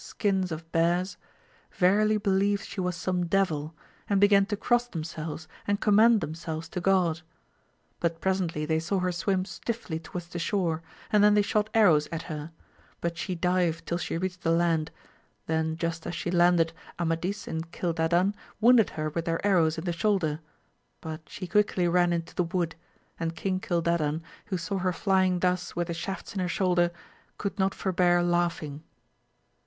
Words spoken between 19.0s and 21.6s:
with their arrows in the shoulder; but she